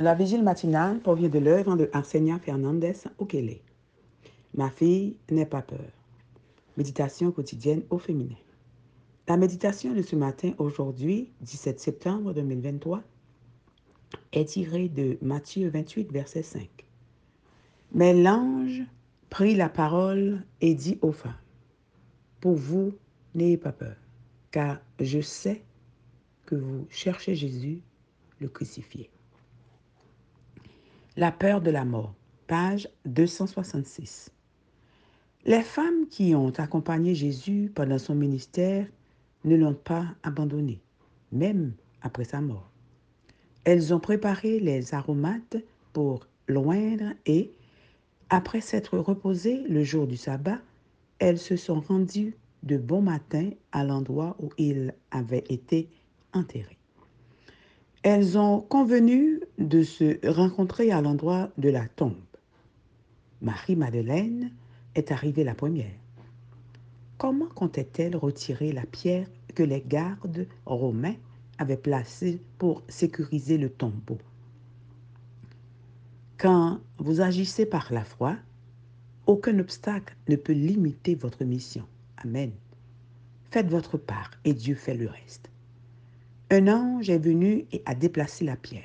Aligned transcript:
La 0.00 0.14
vigile 0.14 0.42
matinale 0.42 0.98
provient 1.00 1.28
de 1.28 1.38
l'œuvre 1.38 1.76
de 1.76 1.90
Arsenia 1.92 2.38
Fernandez 2.38 2.94
Okele. 3.18 3.58
Ma 4.54 4.70
fille 4.70 5.18
n'est 5.30 5.44
pas 5.44 5.60
peur. 5.60 5.92
Méditation 6.78 7.30
quotidienne 7.32 7.82
au 7.90 7.98
féminin. 7.98 8.38
La 9.28 9.36
méditation 9.36 9.92
de 9.92 10.00
ce 10.00 10.16
matin, 10.16 10.54
aujourd'hui, 10.56 11.30
17 11.42 11.78
septembre 11.78 12.32
2023, 12.32 13.02
est 14.32 14.46
tirée 14.46 14.88
de 14.88 15.18
Matthieu 15.20 15.68
28, 15.68 16.10
verset 16.10 16.44
5. 16.44 16.66
Mais 17.92 18.14
l'ange 18.14 18.80
prit 19.28 19.54
la 19.54 19.68
parole 19.68 20.42
et 20.62 20.74
dit 20.74 20.98
aux 21.02 21.12
femmes, 21.12 21.34
Pour 22.40 22.54
vous, 22.54 22.94
n'ayez 23.34 23.58
pas 23.58 23.72
peur, 23.72 23.96
car 24.50 24.80
je 24.98 25.20
sais 25.20 25.62
que 26.46 26.54
vous 26.54 26.86
cherchez 26.88 27.34
Jésus, 27.34 27.82
le 28.40 28.48
crucifié. 28.48 29.10
La 31.16 31.32
peur 31.32 31.60
de 31.60 31.72
la 31.72 31.84
mort, 31.84 32.14
page 32.46 32.88
266. 33.04 34.30
Les 35.44 35.62
femmes 35.62 36.06
qui 36.08 36.36
ont 36.36 36.52
accompagné 36.56 37.16
Jésus 37.16 37.72
pendant 37.74 37.98
son 37.98 38.14
ministère 38.14 38.86
ne 39.42 39.56
l'ont 39.56 39.74
pas 39.74 40.06
abandonné, 40.22 40.80
même 41.32 41.72
après 42.00 42.22
sa 42.22 42.40
mort. 42.40 42.70
Elles 43.64 43.92
ont 43.92 43.98
préparé 43.98 44.60
les 44.60 44.94
aromates 44.94 45.56
pour 45.92 46.28
loindre 46.46 47.12
et, 47.26 47.50
après 48.28 48.60
s'être 48.60 48.96
reposées 48.96 49.64
le 49.68 49.82
jour 49.82 50.06
du 50.06 50.16
sabbat, 50.16 50.60
elles 51.18 51.38
se 51.38 51.56
sont 51.56 51.80
rendues 51.80 52.36
de 52.62 52.76
bon 52.76 53.02
matin 53.02 53.50
à 53.72 53.82
l'endroit 53.82 54.36
où 54.38 54.50
il 54.58 54.94
avait 55.10 55.44
été 55.48 55.88
enterré. 56.32 56.79
Elles 58.02 58.38
ont 58.38 58.60
convenu 58.62 59.40
de 59.58 59.82
se 59.82 60.26
rencontrer 60.26 60.90
à 60.90 61.02
l'endroit 61.02 61.50
de 61.58 61.68
la 61.68 61.86
tombe. 61.86 62.14
Marie-Madeleine 63.42 64.52
est 64.94 65.12
arrivée 65.12 65.44
la 65.44 65.54
première. 65.54 65.92
Comment 67.18 67.48
comptait-elle 67.48 68.16
retirer 68.16 68.72
la 68.72 68.86
pierre 68.86 69.26
que 69.54 69.62
les 69.62 69.82
gardes 69.82 70.46
romains 70.64 71.16
avaient 71.58 71.76
placée 71.76 72.40
pour 72.56 72.82
sécuriser 72.88 73.58
le 73.58 73.68
tombeau? 73.68 74.16
Quand 76.38 76.80
vous 76.96 77.20
agissez 77.20 77.66
par 77.66 77.92
la 77.92 78.04
foi, 78.04 78.36
aucun 79.26 79.58
obstacle 79.58 80.16
ne 80.26 80.36
peut 80.36 80.54
limiter 80.54 81.14
votre 81.14 81.44
mission. 81.44 81.84
Amen. 82.16 82.50
Faites 83.50 83.68
votre 83.68 83.98
part 83.98 84.30
et 84.46 84.54
Dieu 84.54 84.74
fait 84.74 84.94
le 84.94 85.06
reste. 85.10 85.50
Un 86.52 86.66
ange 86.66 87.08
est 87.10 87.18
venu 87.18 87.64
et 87.70 87.80
a 87.86 87.94
déplacé 87.94 88.44
la 88.44 88.56
pierre. 88.56 88.82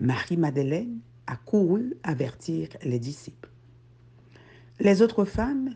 Marie-Madeleine 0.00 0.98
a 1.26 1.36
couru 1.36 1.94
avertir 2.02 2.68
les 2.82 2.98
disciples. 2.98 3.48
Les 4.80 5.00
autres 5.00 5.24
femmes, 5.24 5.74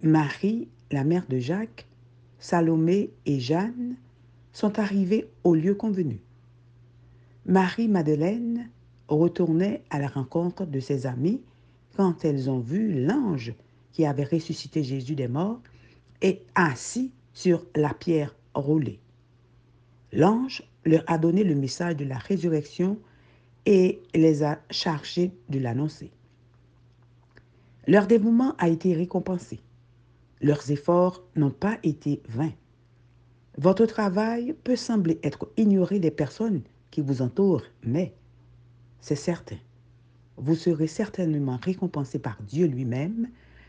Marie, 0.00 0.68
la 0.90 1.04
mère 1.04 1.26
de 1.28 1.38
Jacques, 1.38 1.86
Salomé 2.38 3.10
et 3.26 3.38
Jeanne, 3.38 3.96
sont 4.54 4.78
arrivées 4.78 5.28
au 5.44 5.54
lieu 5.54 5.74
convenu. 5.74 6.20
Marie-Madeleine 7.44 8.70
retournait 9.08 9.82
à 9.90 9.98
la 9.98 10.08
rencontre 10.08 10.64
de 10.64 10.80
ses 10.80 11.06
amies 11.06 11.42
quand 11.98 12.24
elles 12.24 12.48
ont 12.48 12.60
vu 12.60 13.04
l'ange 13.04 13.52
qui 13.92 14.06
avait 14.06 14.24
ressuscité 14.24 14.82
Jésus 14.82 15.16
des 15.16 15.28
morts 15.28 15.60
et 16.22 16.40
assis 16.54 17.12
sur 17.34 17.66
la 17.76 17.92
pierre 17.92 18.34
roulée. 18.54 19.00
L'ange 20.18 20.64
leur 20.84 21.04
a 21.06 21.16
donné 21.16 21.44
le 21.44 21.54
message 21.54 21.94
de 21.94 22.04
la 22.04 22.18
résurrection 22.18 22.98
et 23.66 24.02
les 24.16 24.42
a 24.42 24.58
chargés 24.68 25.30
de 25.48 25.60
l'annoncer. 25.60 26.10
Leur 27.86 28.08
dévouement 28.08 28.56
a 28.58 28.68
été 28.68 28.94
récompensé. 28.94 29.60
Leurs 30.40 30.72
efforts 30.72 31.22
n'ont 31.36 31.52
pas 31.52 31.78
été 31.84 32.20
vains. 32.28 32.52
Votre 33.58 33.86
travail 33.86 34.56
peut 34.64 34.74
sembler 34.74 35.20
être 35.22 35.52
ignoré 35.56 36.00
des 36.00 36.10
personnes 36.10 36.62
qui 36.90 37.00
vous 37.00 37.22
entourent, 37.22 37.62
mais 37.84 38.12
c'est 39.00 39.14
certain, 39.14 39.58
vous 40.36 40.56
serez 40.56 40.88
certainement 40.88 41.60
récompensé 41.62 42.18
par 42.18 42.42
Dieu 42.42 42.66
lui-même 42.66 43.28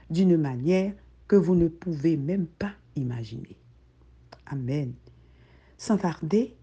d'une 0.09 0.35
manière 0.35 0.93
que 1.27 1.35
vous 1.35 1.53
ne 1.53 1.67
pouvez 1.67 2.17
même 2.17 2.47
pas 2.47 2.73
imaginer. 2.95 3.55
Amen. 4.47 4.95
Sans 5.79 5.97
tarder, 5.97 6.57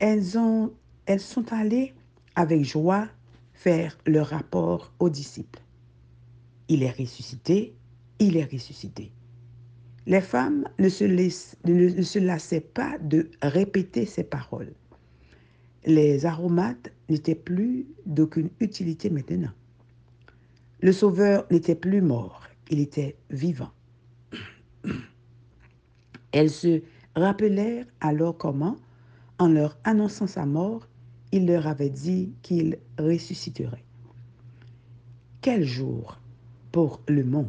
elles, 0.00 0.36
ont, 0.36 0.72
elles 1.06 1.20
sont 1.20 1.52
allées 1.52 1.94
avec 2.34 2.64
joie 2.64 3.06
faire 3.54 3.96
leur 4.04 4.26
rapport 4.26 4.92
aux 4.98 5.08
disciples. 5.08 5.60
Il 6.66 6.82
est 6.82 6.90
ressuscité, 6.90 7.72
il 8.18 8.36
est 8.36 8.52
ressuscité. 8.52 9.12
Les 10.06 10.20
femmes 10.20 10.64
ne 10.80 10.88
se, 10.88 11.04
ne 11.04 12.02
se 12.02 12.18
lassaient 12.18 12.60
pas 12.60 12.98
de 12.98 13.30
répéter 13.42 14.06
ces 14.06 14.24
paroles. 14.24 14.72
Les 15.86 16.26
aromates 16.26 16.90
n'étaient 17.08 17.36
plus 17.36 17.86
d'aucune 18.06 18.50
utilité 18.58 19.08
maintenant. 19.08 19.52
Le 20.80 20.90
Sauveur 20.90 21.46
n'était 21.52 21.76
plus 21.76 22.02
mort, 22.02 22.48
il 22.70 22.80
était 22.80 23.14
vivant. 23.30 23.70
Elles 26.32 26.50
se 26.50 26.82
rappelèrent 27.14 27.86
alors 28.00 28.36
comment, 28.36 28.76
en 29.38 29.48
leur 29.48 29.76
annonçant 29.84 30.26
sa 30.26 30.46
mort, 30.46 30.86
il 31.32 31.46
leur 31.46 31.66
avait 31.66 31.90
dit 31.90 32.32
qu'il 32.42 32.78
ressusciterait. 32.98 33.84
Quel 35.40 35.64
jour 35.64 36.20
pour 36.70 37.00
le 37.08 37.24
monde? 37.24 37.48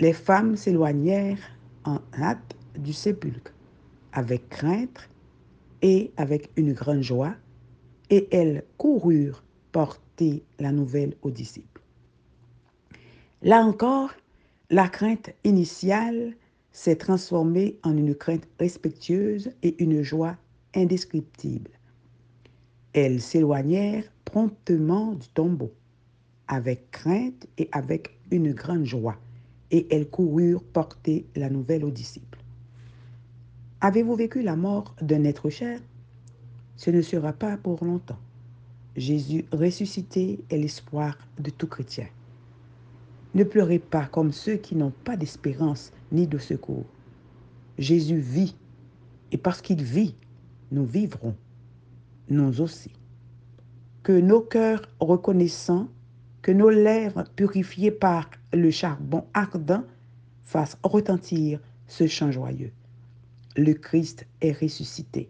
Les 0.00 0.12
femmes 0.12 0.56
s'éloignèrent 0.56 1.50
en 1.84 2.00
hâte 2.14 2.56
du 2.78 2.92
sépulcre, 2.92 3.52
avec 4.12 4.48
crainte 4.48 5.08
et 5.82 6.12
avec 6.16 6.50
une 6.56 6.72
grande 6.72 7.02
joie, 7.02 7.34
et 8.10 8.28
elles 8.34 8.64
coururent 8.76 9.42
porter 9.72 10.42
la 10.58 10.72
nouvelle 10.72 11.14
aux 11.22 11.30
disciples. 11.30 11.82
Là 13.42 13.60
encore, 13.60 14.10
la 14.70 14.88
crainte 14.88 15.30
initiale 15.44 16.34
s'est 16.78 16.94
transformée 16.94 17.76
en 17.82 17.96
une 17.96 18.14
crainte 18.14 18.46
respectueuse 18.60 19.50
et 19.64 19.82
une 19.82 20.04
joie 20.04 20.36
indescriptible. 20.76 21.72
Elles 22.92 23.20
s'éloignèrent 23.20 24.04
promptement 24.24 25.14
du 25.14 25.26
tombeau, 25.30 25.72
avec 26.46 26.88
crainte 26.92 27.48
et 27.58 27.68
avec 27.72 28.16
une 28.30 28.52
grande 28.52 28.84
joie, 28.84 29.16
et 29.72 29.92
elles 29.92 30.08
coururent 30.08 30.62
porter 30.62 31.26
la 31.34 31.50
nouvelle 31.50 31.84
aux 31.84 31.90
disciples. 31.90 32.38
Avez-vous 33.80 34.14
vécu 34.14 34.42
la 34.42 34.54
mort 34.54 34.94
d'un 35.02 35.24
être 35.24 35.50
cher? 35.50 35.80
Ce 36.76 36.92
ne 36.92 37.02
sera 37.02 37.32
pas 37.32 37.56
pour 37.56 37.84
longtemps. 37.84 38.20
Jésus 38.96 39.46
ressuscité 39.50 40.38
est 40.48 40.58
l'espoir 40.58 41.18
de 41.40 41.50
tout 41.50 41.66
chrétien. 41.66 42.06
Ne 43.34 43.42
pleurez 43.42 43.80
pas 43.80 44.06
comme 44.06 44.30
ceux 44.30 44.56
qui 44.56 44.76
n'ont 44.76 44.94
pas 45.02 45.16
d'espérance 45.16 45.92
ni 46.12 46.26
de 46.26 46.38
secours. 46.38 46.86
Jésus 47.78 48.18
vit, 48.18 48.56
et 49.32 49.38
parce 49.38 49.60
qu'il 49.60 49.82
vit, 49.82 50.14
nous 50.70 50.84
vivrons, 50.84 51.36
nous 52.28 52.60
aussi. 52.60 52.92
Que 54.02 54.12
nos 54.12 54.40
cœurs 54.40 54.82
reconnaissants, 55.00 55.88
que 56.42 56.52
nos 56.52 56.70
lèvres 56.70 57.24
purifiées 57.36 57.90
par 57.90 58.30
le 58.52 58.70
charbon 58.70 59.24
ardent 59.34 59.84
fassent 60.44 60.78
retentir 60.82 61.60
ce 61.86 62.06
chant 62.06 62.30
joyeux. 62.30 62.72
Le 63.56 63.74
Christ 63.74 64.26
est 64.40 64.52
ressuscité, 64.52 65.28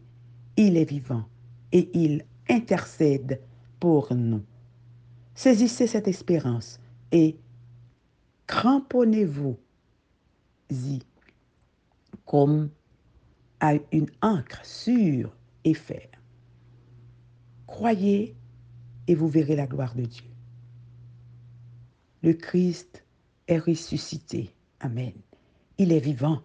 il 0.57 0.77
est 0.77 0.85
vivant 0.85 1.25
et 1.73 1.91
il 1.95 2.25
intercède 2.49 3.41
pour 3.81 4.15
nous. 4.15 4.43
Saisissez 5.35 5.87
cette 5.87 6.09
espérance 6.09 6.81
et 7.13 7.37
cramponnez-vous-y 8.47 9.68
comme 12.25 12.71
à 13.61 13.75
une 13.93 14.11
encre 14.23 14.65
sûre 14.65 15.37
et 15.65 15.75
ferme. 15.75 16.03
Croyez 17.67 18.37
et 19.07 19.15
vous 19.15 19.29
verrez 19.29 19.57
la 19.57 19.67
gloire 19.67 19.95
de 19.95 20.05
Dieu. 20.05 20.25
Le 22.23 22.35
Christ 22.35 23.05
est 23.47 23.59
ressuscité. 23.59 24.55
Amen. 24.81 25.13
Il 25.79 25.93
est 25.93 26.01
vivant 26.01 26.43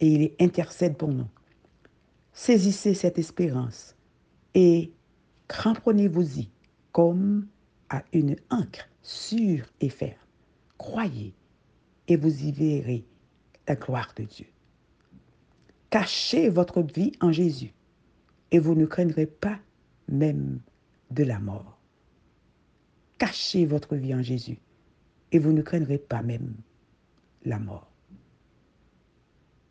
et 0.00 0.08
il 0.08 0.34
intercède 0.40 0.96
pour 0.96 1.08
nous. 1.08 1.28
Saisissez 2.32 2.94
cette 2.94 3.18
espérance 3.18 3.96
et 4.54 4.92
cramponnez-vous-y 5.48 6.50
comme 6.92 7.48
à 7.88 8.02
une 8.12 8.36
encre 8.50 8.88
sûre 9.02 9.66
et 9.80 9.88
ferme. 9.88 10.14
Croyez 10.78 11.34
et 12.08 12.16
vous 12.16 12.44
y 12.44 12.52
verrez 12.52 13.04
gloire 13.76 14.12
de 14.16 14.24
Dieu. 14.24 14.46
Cachez 15.90 16.48
votre 16.48 16.82
vie 16.82 17.12
en 17.20 17.32
Jésus 17.32 17.72
et 18.50 18.58
vous 18.58 18.74
ne 18.74 18.86
craindrez 18.86 19.26
pas 19.26 19.58
même 20.08 20.60
de 21.10 21.24
la 21.24 21.38
mort. 21.38 21.78
Cachez 23.18 23.66
votre 23.66 23.96
vie 23.96 24.14
en 24.14 24.22
Jésus 24.22 24.58
et 25.32 25.38
vous 25.38 25.52
ne 25.52 25.62
craindrez 25.62 25.98
pas 25.98 26.22
même 26.22 26.54
la 27.44 27.58
mort. 27.58 27.90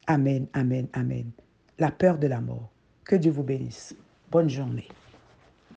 Amen, 0.08 0.48
amen, 0.54 0.88
amen. 0.94 1.32
La 1.78 1.92
peur 1.92 2.18
de 2.18 2.28
la 2.28 2.42
mort. 2.42 2.72
Que 3.04 3.16
Dieu 3.16 3.32
vous 3.32 3.44
bénisse. 3.44 3.96
Bonne 4.32 4.50
journée. 4.50 4.88